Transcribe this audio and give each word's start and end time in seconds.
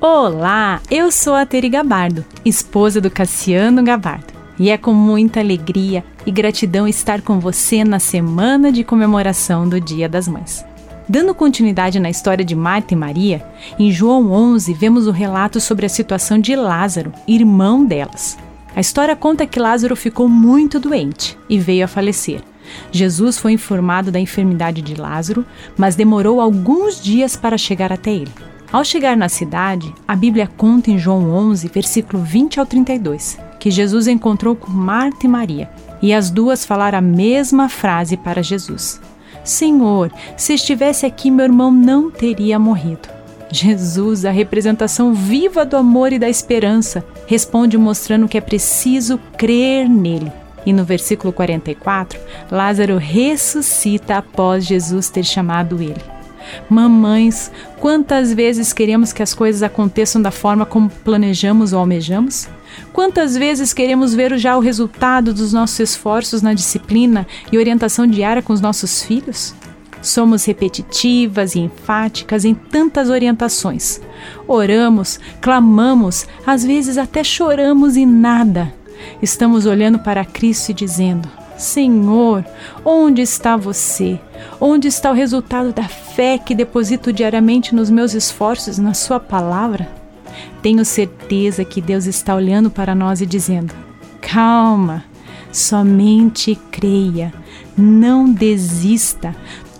Olá, 0.00 0.80
eu 0.88 1.10
sou 1.10 1.34
a 1.34 1.44
Teri 1.44 1.68
Gabardo, 1.68 2.24
esposa 2.44 3.00
do 3.00 3.10
Cassiano 3.10 3.82
Gabardo. 3.82 4.32
E 4.56 4.70
é 4.70 4.78
com 4.78 4.92
muita 4.92 5.40
alegria 5.40 6.04
e 6.24 6.30
gratidão 6.30 6.86
estar 6.86 7.20
com 7.20 7.40
você 7.40 7.82
na 7.82 7.98
semana 7.98 8.70
de 8.70 8.84
comemoração 8.84 9.68
do 9.68 9.80
Dia 9.80 10.08
das 10.08 10.28
Mães. 10.28 10.64
Dando 11.08 11.34
continuidade 11.34 11.98
na 11.98 12.08
história 12.08 12.44
de 12.44 12.54
Marta 12.54 12.94
e 12.94 12.96
Maria, 12.96 13.44
em 13.76 13.90
João 13.90 14.30
11 14.30 14.72
vemos 14.72 15.08
o 15.08 15.10
relato 15.10 15.60
sobre 15.60 15.84
a 15.84 15.88
situação 15.88 16.38
de 16.38 16.54
Lázaro, 16.54 17.12
irmão 17.26 17.84
delas. 17.84 18.38
A 18.76 18.80
história 18.80 19.16
conta 19.16 19.48
que 19.48 19.58
Lázaro 19.58 19.96
ficou 19.96 20.28
muito 20.28 20.78
doente 20.78 21.36
e 21.48 21.58
veio 21.58 21.84
a 21.84 21.88
falecer. 21.88 22.40
Jesus 22.92 23.36
foi 23.36 23.50
informado 23.50 24.12
da 24.12 24.20
enfermidade 24.20 24.80
de 24.80 24.94
Lázaro, 24.94 25.44
mas 25.76 25.96
demorou 25.96 26.40
alguns 26.40 27.02
dias 27.02 27.34
para 27.34 27.58
chegar 27.58 27.92
até 27.92 28.12
ele. 28.12 28.57
Ao 28.70 28.84
chegar 28.84 29.16
na 29.16 29.30
cidade, 29.30 29.94
a 30.06 30.14
Bíblia 30.14 30.46
conta 30.46 30.90
em 30.90 30.98
João 30.98 31.30
11, 31.30 31.68
versículo 31.68 32.22
20 32.22 32.60
ao 32.60 32.66
32, 32.66 33.38
que 33.58 33.70
Jesus 33.70 34.06
encontrou 34.06 34.54
com 34.54 34.70
Marta 34.70 35.24
e 35.24 35.28
Maria, 35.28 35.70
e 36.02 36.12
as 36.12 36.30
duas 36.30 36.66
falaram 36.66 36.98
a 36.98 37.02
mesma 37.02 37.70
frase 37.70 38.14
para 38.18 38.42
Jesus: 38.42 39.00
Senhor, 39.42 40.12
se 40.36 40.52
estivesse 40.52 41.06
aqui, 41.06 41.30
meu 41.30 41.46
irmão 41.46 41.72
não 41.72 42.10
teria 42.10 42.58
morrido. 42.58 43.08
Jesus, 43.50 44.26
a 44.26 44.30
representação 44.30 45.14
viva 45.14 45.64
do 45.64 45.74
amor 45.74 46.12
e 46.12 46.18
da 46.18 46.28
esperança, 46.28 47.02
responde 47.26 47.78
mostrando 47.78 48.28
que 48.28 48.36
é 48.36 48.42
preciso 48.42 49.18
crer 49.38 49.88
nele. 49.88 50.30
E 50.66 50.74
no 50.74 50.84
versículo 50.84 51.32
44, 51.32 52.20
Lázaro 52.50 52.98
ressuscita 52.98 54.18
após 54.18 54.66
Jesus 54.66 55.08
ter 55.08 55.24
chamado 55.24 55.80
ele. 55.80 56.17
Mamães, 56.68 57.50
quantas 57.78 58.32
vezes 58.32 58.72
queremos 58.72 59.12
que 59.12 59.22
as 59.22 59.34
coisas 59.34 59.62
aconteçam 59.62 60.20
da 60.20 60.30
forma 60.30 60.66
como 60.66 60.90
planejamos 60.90 61.72
ou 61.72 61.80
almejamos? 61.80 62.48
Quantas 62.92 63.36
vezes 63.36 63.72
queremos 63.72 64.14
ver 64.14 64.36
já 64.38 64.56
o 64.56 64.60
resultado 64.60 65.32
dos 65.32 65.52
nossos 65.52 65.80
esforços 65.80 66.42
na 66.42 66.54
disciplina 66.54 67.26
e 67.50 67.58
orientação 67.58 68.06
diária 68.06 68.42
com 68.42 68.52
os 68.52 68.60
nossos 68.60 69.02
filhos? 69.02 69.54
Somos 70.00 70.44
repetitivas 70.44 71.54
e 71.54 71.60
enfáticas 71.60 72.44
em 72.44 72.54
tantas 72.54 73.10
orientações. 73.10 74.00
Oramos, 74.46 75.18
clamamos, 75.40 76.26
às 76.46 76.64
vezes 76.64 76.96
até 76.96 77.24
choramos 77.24 77.96
e 77.96 78.06
nada. 78.06 78.72
Estamos 79.20 79.66
olhando 79.66 79.98
para 79.98 80.24
Cristo 80.24 80.70
e 80.70 80.74
dizendo: 80.74 81.28
Senhor, 81.58 82.44
onde 82.84 83.20
está 83.20 83.56
você? 83.56 84.18
Onde 84.60 84.86
está 84.86 85.10
o 85.10 85.14
resultado 85.14 85.72
da 85.72 85.88
fé 85.88 86.38
que 86.38 86.54
deposito 86.54 87.12
diariamente 87.12 87.74
nos 87.74 87.90
meus 87.90 88.14
esforços 88.14 88.78
na 88.78 88.94
Sua 88.94 89.18
palavra? 89.18 89.88
Tenho 90.62 90.84
certeza 90.84 91.64
que 91.64 91.80
Deus 91.80 92.06
está 92.06 92.34
olhando 92.34 92.70
para 92.70 92.94
nós 92.94 93.20
e 93.20 93.26
dizendo: 93.26 93.74
calma, 94.20 95.04
somente 95.52 96.56
creia, 96.70 97.34
não 97.76 98.32
desista, 98.32 99.34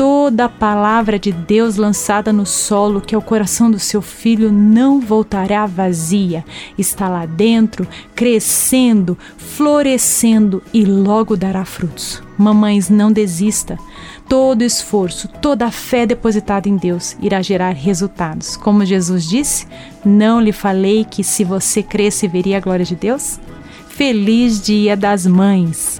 toda 0.00 0.46
a 0.46 0.48
palavra 0.48 1.18
de 1.18 1.30
Deus 1.30 1.76
lançada 1.76 2.32
no 2.32 2.46
solo, 2.46 3.02
que 3.02 3.14
é 3.14 3.18
o 3.18 3.20
coração 3.20 3.70
do 3.70 3.78
seu 3.78 4.00
filho, 4.00 4.50
não 4.50 4.98
voltará 4.98 5.66
vazia. 5.66 6.42
Está 6.78 7.06
lá 7.06 7.26
dentro, 7.26 7.86
crescendo, 8.14 9.18
florescendo 9.36 10.62
e 10.72 10.86
logo 10.86 11.36
dará 11.36 11.66
frutos. 11.66 12.22
Mamães, 12.38 12.88
não 12.88 13.12
desista. 13.12 13.78
Todo 14.26 14.62
esforço, 14.62 15.28
toda 15.28 15.66
a 15.66 15.70
fé 15.70 16.06
depositada 16.06 16.66
em 16.66 16.78
Deus 16.78 17.14
irá 17.20 17.42
gerar 17.42 17.74
resultados. 17.74 18.56
Como 18.56 18.86
Jesus 18.86 19.28
disse, 19.28 19.66
não 20.02 20.40
lhe 20.40 20.50
falei 20.50 21.04
que 21.04 21.22
se 21.22 21.44
você 21.44 21.82
cresce 21.82 22.26
veria 22.26 22.56
a 22.56 22.60
glória 22.60 22.86
de 22.86 22.96
Deus? 22.96 23.38
Feliz 23.90 24.62
Dia 24.62 24.96
das 24.96 25.26
Mães! 25.26 25.99